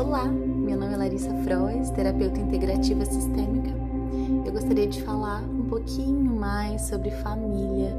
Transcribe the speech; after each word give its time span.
Olá, 0.00 0.24
meu 0.24 0.78
nome 0.78 0.94
é 0.94 0.96
Larissa 0.96 1.30
Froes, 1.44 1.90
terapeuta 1.90 2.40
integrativa 2.40 3.04
sistêmica. 3.04 3.68
Eu 4.46 4.50
gostaria 4.50 4.86
de 4.86 5.02
falar 5.02 5.42
um 5.42 5.64
pouquinho 5.68 6.34
mais 6.36 6.80
sobre 6.88 7.10
família, 7.10 7.94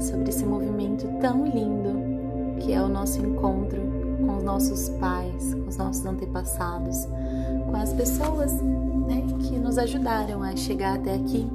sobre 0.00 0.30
esse 0.30 0.46
movimento 0.46 1.06
tão 1.20 1.46
lindo 1.46 2.58
que 2.60 2.72
é 2.72 2.80
o 2.80 2.88
nosso 2.88 3.20
encontro 3.20 3.78
com 4.24 4.38
os 4.38 4.42
nossos 4.42 4.88
pais, 4.98 5.52
com 5.52 5.68
os 5.68 5.76
nossos 5.76 6.06
antepassados, 6.06 7.04
com 7.04 7.76
as 7.76 7.92
pessoas 7.92 8.50
né, 8.62 9.26
que 9.40 9.58
nos 9.58 9.76
ajudaram 9.76 10.42
a 10.42 10.56
chegar 10.56 10.96
até 10.96 11.14
aqui. 11.14 11.46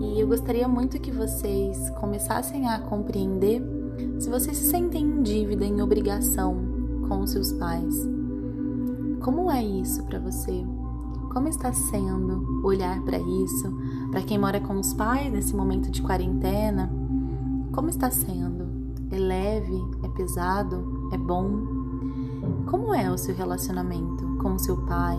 E 0.00 0.18
eu 0.18 0.26
gostaria 0.26 0.66
muito 0.66 0.98
que 0.98 1.10
vocês 1.10 1.90
começassem 2.00 2.66
a 2.66 2.78
compreender 2.78 3.62
se 4.18 4.30
vocês 4.30 4.56
se 4.56 4.70
sentem 4.70 5.02
em 5.02 5.22
dívida, 5.22 5.66
em 5.66 5.82
obrigação 5.82 6.56
com 7.06 7.20
os 7.20 7.30
seus 7.30 7.52
pais. 7.52 8.17
Como 9.28 9.50
é 9.50 9.62
isso 9.62 10.04
para 10.04 10.18
você? 10.18 10.64
Como 11.34 11.48
está 11.48 11.70
sendo 11.70 12.64
olhar 12.64 12.98
para 13.02 13.18
isso? 13.18 13.70
Para 14.10 14.22
quem 14.22 14.38
mora 14.38 14.58
com 14.58 14.80
os 14.80 14.94
pais 14.94 15.30
nesse 15.30 15.54
momento 15.54 15.90
de 15.90 16.00
quarentena, 16.00 16.90
como 17.70 17.90
está 17.90 18.10
sendo? 18.10 18.66
É 19.10 19.18
leve? 19.18 19.84
É 20.02 20.08
pesado? 20.08 21.10
É 21.12 21.18
bom? 21.18 21.60
Como 22.70 22.94
é 22.94 23.10
o 23.10 23.18
seu 23.18 23.34
relacionamento 23.34 24.26
com 24.38 24.54
o 24.54 24.58
seu 24.58 24.78
pai? 24.86 25.18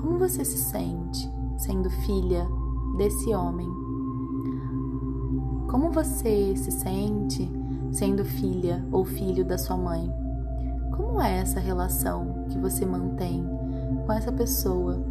Como 0.00 0.16
você 0.16 0.44
se 0.44 0.58
sente 0.58 1.28
sendo 1.58 1.90
filha 1.90 2.48
desse 2.96 3.34
homem? 3.34 3.68
Como 5.68 5.90
você 5.90 6.54
se 6.54 6.70
sente 6.70 7.50
sendo 7.90 8.24
filha 8.24 8.86
ou 8.92 9.04
filho 9.04 9.44
da 9.44 9.58
sua 9.58 9.76
mãe? 9.76 10.08
Como 10.92 11.20
é 11.20 11.38
essa 11.38 11.58
relação 11.58 12.44
que 12.50 12.58
você 12.58 12.84
mantém 12.84 13.44
com 14.06 14.12
essa 14.12 14.30
pessoa? 14.30 15.02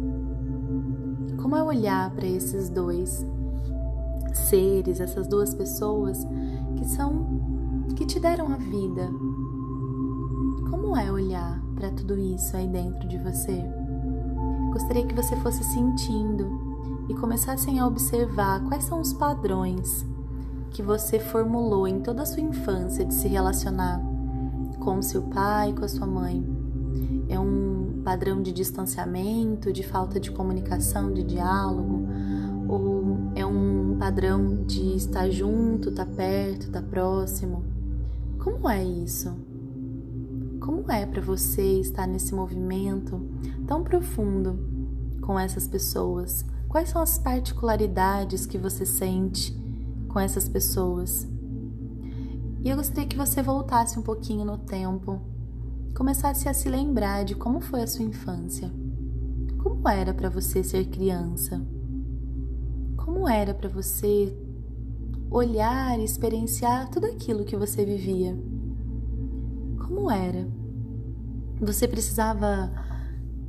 Como 1.40 1.56
é 1.56 1.62
olhar 1.62 2.10
para 2.12 2.26
esses 2.26 2.68
dois 2.68 3.26
seres, 4.32 5.00
essas 5.00 5.26
duas 5.26 5.52
pessoas 5.54 6.24
que 6.76 6.84
são 6.86 7.40
que 7.96 8.06
te 8.06 8.20
deram 8.20 8.52
a 8.52 8.56
vida? 8.56 9.10
Como 10.70 10.96
é 10.96 11.10
olhar 11.10 11.60
para 11.74 11.90
tudo 11.90 12.16
isso 12.18 12.56
aí 12.56 12.68
dentro 12.68 13.08
de 13.08 13.18
você? 13.18 13.62
Gostaria 14.72 15.06
que 15.06 15.14
você 15.14 15.36
fosse 15.36 15.64
sentindo 15.64 16.48
e 17.08 17.14
começassem 17.14 17.80
a 17.80 17.86
observar 17.86 18.62
quais 18.68 18.84
são 18.84 19.00
os 19.00 19.12
padrões 19.12 20.06
que 20.70 20.82
você 20.82 21.18
formulou 21.18 21.86
em 21.86 22.00
toda 22.00 22.22
a 22.22 22.26
sua 22.26 22.42
infância 22.42 23.04
de 23.04 23.12
se 23.12 23.28
relacionar 23.28 24.11
com 24.82 25.00
seu 25.00 25.22
pai, 25.22 25.72
com 25.72 25.84
a 25.84 25.88
sua 25.88 26.06
mãe. 26.06 26.44
É 27.28 27.38
um 27.38 28.02
padrão 28.04 28.42
de 28.42 28.52
distanciamento, 28.52 29.72
de 29.72 29.82
falta 29.82 30.18
de 30.18 30.30
comunicação, 30.30 31.12
de 31.12 31.22
diálogo, 31.22 32.06
ou 32.68 33.32
é 33.34 33.46
um 33.46 33.96
padrão 33.98 34.64
de 34.64 34.96
estar 34.96 35.30
junto, 35.30 35.90
estar 35.90 36.06
perto, 36.06 36.66
estar 36.66 36.82
próximo? 36.82 37.64
Como 38.38 38.68
é 38.68 38.84
isso? 38.84 39.32
Como 40.60 40.90
é 40.90 41.06
para 41.06 41.20
você 41.20 41.80
estar 41.80 42.06
nesse 42.06 42.34
movimento 42.34 43.20
tão 43.66 43.82
profundo 43.82 44.58
com 45.20 45.38
essas 45.38 45.68
pessoas? 45.68 46.44
Quais 46.68 46.88
são 46.88 47.00
as 47.00 47.18
particularidades 47.18 48.46
que 48.46 48.58
você 48.58 48.84
sente 48.84 49.62
com 50.12 50.20
essas 50.20 50.48
pessoas. 50.48 51.26
E 52.64 52.70
eu 52.70 52.76
gostaria 52.76 53.08
que 53.08 53.16
você 53.16 53.42
voltasse 53.42 53.98
um 53.98 54.02
pouquinho 54.02 54.44
no 54.44 54.56
tempo, 54.56 55.20
começasse 55.96 56.48
a 56.48 56.54
se 56.54 56.68
lembrar 56.68 57.24
de 57.24 57.34
como 57.34 57.60
foi 57.60 57.82
a 57.82 57.88
sua 57.88 58.04
infância. 58.04 58.70
Como 59.60 59.88
era 59.88 60.14
para 60.14 60.28
você 60.28 60.62
ser 60.62 60.84
criança? 60.86 61.60
Como 62.96 63.28
era 63.28 63.52
para 63.52 63.68
você 63.68 64.32
olhar 65.28 65.98
e 65.98 66.04
experienciar 66.04 66.88
tudo 66.88 67.06
aquilo 67.06 67.44
que 67.44 67.56
você 67.56 67.84
vivia? 67.84 68.38
Como 69.84 70.08
era? 70.08 70.48
Você 71.60 71.88
precisava 71.88 72.72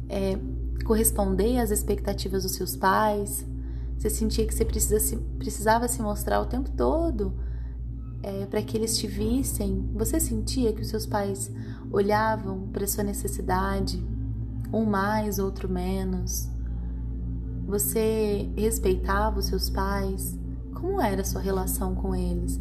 é, 0.09 0.39
corresponder 0.85 1.59
às 1.59 1.69
expectativas 1.69 2.41
dos 2.41 2.53
seus 2.53 2.75
pais? 2.75 3.45
Você 3.95 4.09
sentia 4.09 4.47
que 4.47 4.55
você 4.55 4.65
precisa 4.65 4.99
se, 4.99 5.17
precisava 5.37 5.87
se 5.87 6.01
mostrar 6.01 6.41
o 6.41 6.47
tempo 6.47 6.71
todo 6.71 7.42
é, 8.23 8.45
para 8.45 8.61
que 8.61 8.77
eles 8.77 8.97
te 8.97 9.05
vissem? 9.05 9.89
Você 9.93 10.19
sentia 10.19 10.71
que 10.71 10.81
os 10.81 10.87
seus 10.87 11.05
pais 11.05 11.51
olhavam 11.91 12.67
para 12.69 12.87
sua 12.87 13.03
necessidade, 13.03 14.03
um 14.71 14.85
mais, 14.85 15.37
outro 15.37 15.69
menos? 15.69 16.49
Você 17.67 18.49
respeitava 18.57 19.39
os 19.39 19.45
seus 19.45 19.69
pais? 19.69 20.39
Como 20.73 21.01
era 21.01 21.21
a 21.21 21.25
sua 21.25 21.41
relação 21.41 21.93
com 21.93 22.15
eles? 22.15 22.59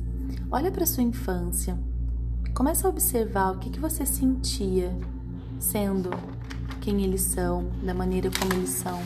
Olha 0.51 0.71
para 0.71 0.85
sua 0.85 1.03
infância. 1.03 1.79
Começa 2.55 2.87
a 2.87 2.91
observar 2.91 3.53
o 3.53 3.59
que, 3.59 3.71
que 3.71 3.81
você 3.81 4.05
sentia 4.05 4.95
sendo 5.59 6.11
quem 6.81 7.03
eles 7.03 7.23
são, 7.23 7.71
da 7.83 7.95
maneira 7.95 8.31
como 8.31 8.53
eles 8.55 8.71
são. 8.71 9.01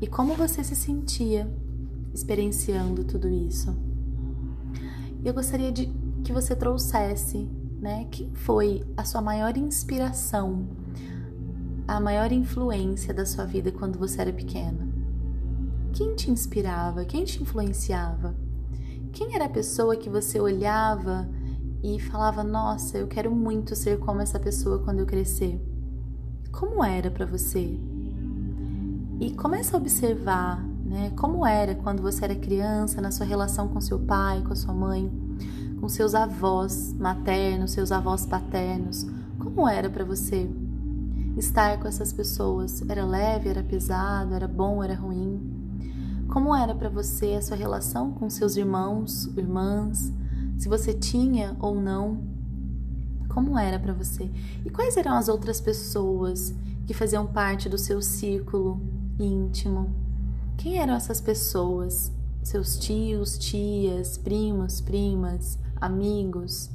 E 0.00 0.06
como 0.06 0.34
você 0.34 0.62
se 0.62 0.76
sentia 0.76 1.50
experienciando 2.14 3.04
tudo 3.04 3.28
isso? 3.28 3.87
Eu 5.24 5.34
gostaria 5.34 5.72
de 5.72 5.86
que 6.24 6.32
você 6.32 6.54
trouxesse, 6.54 7.48
né, 7.80 8.06
quem 8.10 8.32
foi 8.34 8.84
a 8.96 9.04
sua 9.04 9.20
maior 9.20 9.56
inspiração, 9.56 10.66
a 11.86 11.98
maior 12.00 12.30
influência 12.30 13.12
da 13.12 13.26
sua 13.26 13.44
vida 13.44 13.72
quando 13.72 13.98
você 13.98 14.20
era 14.20 14.32
pequena? 14.32 14.88
Quem 15.92 16.14
te 16.14 16.30
inspirava? 16.30 17.04
Quem 17.04 17.24
te 17.24 17.42
influenciava? 17.42 18.36
Quem 19.12 19.34
era 19.34 19.46
a 19.46 19.50
pessoa 19.50 19.96
que 19.96 20.08
você 20.08 20.38
olhava 20.38 21.28
e 21.82 21.98
falava: 21.98 22.44
"Nossa, 22.44 22.98
eu 22.98 23.08
quero 23.08 23.30
muito 23.30 23.74
ser 23.74 23.98
como 23.98 24.20
essa 24.20 24.38
pessoa 24.38 24.78
quando 24.80 25.00
eu 25.00 25.06
crescer"? 25.06 25.60
Como 26.52 26.84
era 26.84 27.10
para 27.10 27.26
você? 27.26 27.78
E 29.20 29.34
começa 29.34 29.76
a 29.76 29.80
observar 29.80 30.64
né, 30.88 31.12
como 31.16 31.46
era 31.46 31.74
quando 31.74 32.02
você 32.02 32.24
era 32.24 32.34
criança, 32.34 33.00
na 33.00 33.10
sua 33.10 33.26
relação 33.26 33.68
com 33.68 33.80
seu 33.80 33.98
pai, 33.98 34.42
com 34.42 34.52
a 34.52 34.56
sua 34.56 34.72
mãe, 34.72 35.10
com 35.80 35.88
seus 35.88 36.14
avós 36.14 36.94
maternos, 36.98 37.72
seus 37.72 37.92
avós 37.92 38.24
paternos. 38.24 39.06
Como 39.38 39.68
era 39.68 39.90
para 39.90 40.04
você 40.04 40.48
estar 41.36 41.78
com 41.78 41.86
essas 41.86 42.12
pessoas? 42.12 42.82
Era 42.88 43.04
leve, 43.04 43.48
era 43.48 43.62
pesado, 43.62 44.34
era 44.34 44.48
bom, 44.48 44.82
era 44.82 44.94
ruim? 44.94 45.40
Como 46.28 46.54
era 46.54 46.74
para 46.74 46.88
você 46.88 47.34
a 47.34 47.42
sua 47.42 47.56
relação 47.56 48.12
com 48.12 48.28
seus 48.30 48.56
irmãos, 48.56 49.26
irmãs? 49.36 50.12
Se 50.58 50.68
você 50.68 50.92
tinha 50.94 51.54
ou 51.60 51.74
não? 51.74 52.22
Como 53.28 53.58
era 53.58 53.78
para 53.78 53.92
você? 53.92 54.30
E 54.64 54.70
quais 54.70 54.96
eram 54.96 55.12
as 55.12 55.28
outras 55.28 55.60
pessoas 55.60 56.54
que 56.86 56.94
faziam 56.94 57.26
parte 57.26 57.68
do 57.68 57.76
seu 57.76 58.00
círculo 58.00 58.80
íntimo. 59.18 60.07
Quem 60.68 60.76
eram 60.76 60.92
essas 60.92 61.18
pessoas? 61.18 62.12
Seus 62.42 62.76
tios, 62.76 63.38
tias, 63.38 64.18
primos, 64.18 64.82
primas, 64.82 65.58
amigos, 65.76 66.68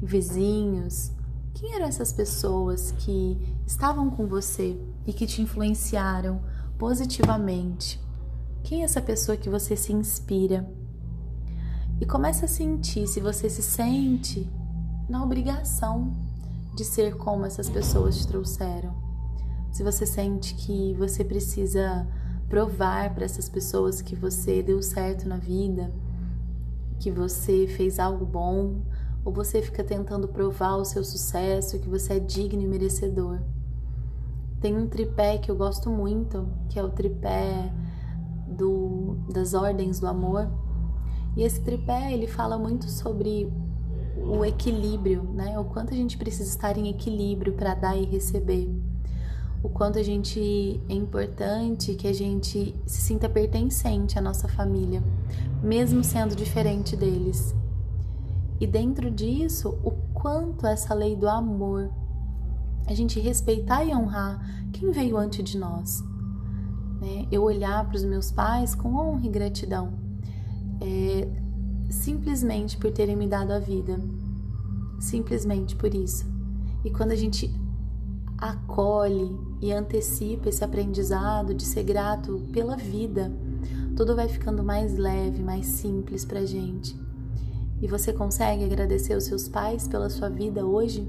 vizinhos? 0.00 1.10
Quem 1.52 1.74
eram 1.74 1.86
essas 1.86 2.12
pessoas 2.12 2.92
que 2.92 3.36
estavam 3.66 4.10
com 4.10 4.28
você 4.28 4.80
e 5.04 5.12
que 5.12 5.26
te 5.26 5.42
influenciaram 5.42 6.40
positivamente? 6.78 8.00
Quem 8.62 8.82
é 8.82 8.84
essa 8.84 9.02
pessoa 9.02 9.36
que 9.36 9.50
você 9.50 9.74
se 9.74 9.92
inspira? 9.92 10.72
E 12.00 12.06
comece 12.06 12.44
a 12.44 12.48
sentir 12.48 13.08
se 13.08 13.18
você 13.18 13.50
se 13.50 13.60
sente 13.60 14.48
na 15.08 15.20
obrigação 15.24 16.16
de 16.76 16.84
ser 16.84 17.16
como 17.16 17.44
essas 17.44 17.68
pessoas 17.68 18.18
te 18.18 18.28
trouxeram 18.28 19.10
se 19.72 19.84
você 19.84 20.04
sente 20.04 20.54
que 20.54 20.94
você 20.94 21.24
precisa 21.24 22.06
provar 22.50 23.14
para 23.14 23.24
essas 23.24 23.48
pessoas 23.48 24.02
que 24.02 24.16
você 24.16 24.60
deu 24.60 24.82
certo 24.82 25.26
na 25.26 25.36
vida, 25.36 25.90
que 26.98 27.08
você 27.08 27.68
fez 27.68 28.00
algo 28.00 28.26
bom, 28.26 28.82
ou 29.24 29.32
você 29.32 29.62
fica 29.62 29.84
tentando 29.84 30.26
provar 30.26 30.74
o 30.76 30.84
seu 30.84 31.04
sucesso, 31.04 31.78
que 31.78 31.88
você 31.88 32.14
é 32.14 32.18
digno 32.18 32.60
e 32.60 32.66
merecedor. 32.66 33.38
Tem 34.60 34.76
um 34.76 34.88
tripé 34.88 35.38
que 35.38 35.48
eu 35.48 35.56
gosto 35.56 35.88
muito, 35.88 36.48
que 36.68 36.78
é 36.78 36.82
o 36.82 36.90
tripé 36.90 37.72
do, 38.48 39.16
das 39.32 39.54
ordens 39.54 40.00
do 40.00 40.08
amor. 40.08 40.50
E 41.36 41.44
esse 41.44 41.60
tripé 41.62 42.12
ele 42.12 42.26
fala 42.26 42.58
muito 42.58 42.90
sobre 42.90 43.50
o 44.16 44.44
equilíbrio, 44.44 45.22
né? 45.22 45.56
O 45.58 45.64
quanto 45.64 45.94
a 45.94 45.96
gente 45.96 46.18
precisa 46.18 46.50
estar 46.50 46.76
em 46.76 46.88
equilíbrio 46.88 47.52
para 47.52 47.74
dar 47.74 47.96
e 47.96 48.04
receber 48.04 48.68
o 49.62 49.68
quanto 49.68 49.98
a 49.98 50.02
gente 50.02 50.80
é 50.88 50.94
importante 50.94 51.94
que 51.94 52.08
a 52.08 52.12
gente 52.12 52.74
se 52.86 53.00
sinta 53.02 53.28
pertencente 53.28 54.18
à 54.18 54.22
nossa 54.22 54.48
família, 54.48 55.02
mesmo 55.62 56.02
sendo 56.02 56.34
diferente 56.34 56.96
deles. 56.96 57.54
E 58.58 58.66
dentro 58.66 59.10
disso, 59.10 59.78
o 59.84 59.90
quanto 60.14 60.66
essa 60.66 60.94
lei 60.94 61.14
do 61.14 61.28
amor 61.28 61.90
a 62.86 62.94
gente 62.94 63.20
respeitar 63.20 63.84
e 63.84 63.94
honrar 63.94 64.40
quem 64.72 64.90
veio 64.90 65.16
antes 65.16 65.44
de 65.44 65.58
nós. 65.58 66.02
Né? 67.00 67.26
Eu 67.30 67.42
olhar 67.42 67.86
para 67.86 67.96
os 67.96 68.04
meus 68.04 68.30
pais 68.30 68.74
com 68.74 68.94
honra 68.94 69.26
e 69.26 69.28
gratidão, 69.28 69.92
é, 70.80 71.28
simplesmente 71.90 72.76
por 72.76 72.90
terem 72.90 73.16
me 73.16 73.26
dado 73.26 73.52
a 73.52 73.58
vida, 73.58 74.00
simplesmente 74.98 75.76
por 75.76 75.94
isso. 75.94 76.26
E 76.84 76.90
quando 76.90 77.12
a 77.12 77.16
gente 77.16 77.54
acolhe 78.40 79.38
e 79.60 79.70
antecipa 79.70 80.48
esse 80.48 80.64
aprendizado 80.64 81.52
de 81.52 81.62
ser 81.62 81.82
grato 81.82 82.40
pela 82.52 82.74
vida, 82.74 83.30
tudo 83.94 84.16
vai 84.16 84.28
ficando 84.28 84.64
mais 84.64 84.96
leve, 84.96 85.42
mais 85.42 85.66
simples 85.66 86.24
pra 86.24 86.46
gente. 86.46 86.98
E 87.82 87.86
você 87.86 88.12
consegue 88.12 88.64
agradecer 88.64 89.14
os 89.14 89.24
seus 89.24 89.46
pais 89.48 89.86
pela 89.86 90.08
sua 90.08 90.30
vida 90.30 90.64
hoje? 90.64 91.06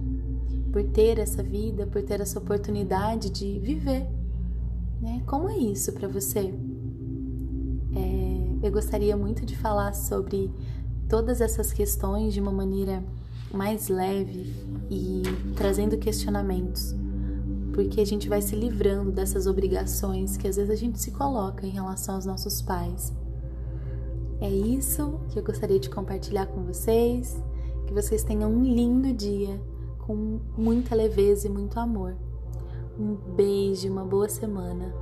Por 0.71 0.83
ter 0.83 1.19
essa 1.19 1.41
vida, 1.41 1.87
por 1.87 2.01
ter 2.01 2.19
essa 2.19 2.39
oportunidade 2.39 3.29
de 3.29 3.59
viver. 3.59 4.07
Né? 5.01 5.21
Como 5.25 5.49
é 5.49 5.57
isso 5.57 5.91
para 5.93 6.07
você? 6.07 6.53
É, 7.95 8.67
eu 8.67 8.71
gostaria 8.71 9.15
muito 9.15 9.45
de 9.45 9.55
falar 9.55 9.93
sobre 9.93 10.51
todas 11.09 11.41
essas 11.41 11.73
questões 11.73 12.33
de 12.33 12.39
uma 12.39 12.51
maneira 12.51 13.03
mais 13.53 13.89
leve 13.89 14.53
e 14.89 15.23
trazendo 15.57 15.97
questionamentos 15.97 16.95
porque 17.73 18.01
a 18.01 18.05
gente 18.05 18.27
vai 18.29 18.41
se 18.41 18.55
livrando 18.55 19.11
dessas 19.11 19.47
obrigações 19.47 20.37
que 20.37 20.47
às 20.47 20.55
vezes 20.55 20.71
a 20.71 20.75
gente 20.75 20.99
se 20.99 21.11
coloca 21.11 21.65
em 21.65 21.69
relação 21.69 22.15
aos 22.15 22.25
nossos 22.25 22.61
pais. 22.61 23.13
É 24.41 24.49
isso 24.49 25.19
que 25.29 25.37
eu 25.37 25.43
gostaria 25.43 25.79
de 25.79 25.89
compartilhar 25.89 26.47
com 26.47 26.63
vocês. 26.63 27.41
Que 27.85 27.93
vocês 27.93 28.23
tenham 28.23 28.51
um 28.51 28.63
lindo 28.63 29.13
dia 29.13 29.61
com 29.99 30.39
muita 30.57 30.95
leveza 30.95 31.47
e 31.47 31.49
muito 31.49 31.79
amor. 31.79 32.15
Um 32.99 33.15
beijo, 33.35 33.87
uma 33.87 34.03
boa 34.03 34.27
semana. 34.27 34.93